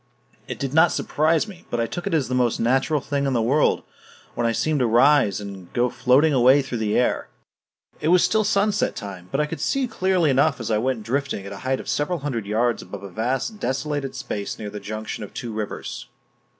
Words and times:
It 0.47 0.57
did 0.57 0.73
not 0.73 0.91
surprise 0.91 1.47
me, 1.47 1.65
but 1.69 1.79
I 1.79 1.85
took 1.85 2.07
it 2.07 2.13
as 2.15 2.27
the 2.27 2.33
most 2.33 2.59
natural 2.59 3.01
thing 3.01 3.27
in 3.27 3.33
the 3.33 3.39
world 3.43 3.83
when 4.33 4.47
I 4.47 4.51
seemed 4.51 4.79
to 4.79 4.87
rise 4.87 5.39
and 5.39 5.71
go 5.73 5.91
floating 5.91 6.33
away 6.33 6.63
through 6.63 6.79
the 6.79 6.97
air. 6.97 7.27
It 7.99 8.07
was 8.07 8.23
still 8.23 8.43
sunset 8.43 8.95
time, 8.95 9.29
but 9.31 9.39
I 9.39 9.45
could 9.45 9.61
see 9.61 9.87
clearly 9.87 10.31
enough 10.31 10.59
as 10.59 10.71
I 10.71 10.79
went 10.79 11.03
drifting 11.03 11.45
at 11.45 11.51
a 11.53 11.57
height 11.57 11.79
of 11.79 11.87
several 11.87 12.17
hundred 12.17 12.47
yards 12.47 12.81
above 12.81 13.03
a 13.03 13.09
vast 13.09 13.59
desolated 13.59 14.15
space 14.15 14.57
near 14.57 14.71
the 14.71 14.79
junction 14.79 15.23
of 15.23 15.35
two 15.35 15.53
rivers. 15.53 16.07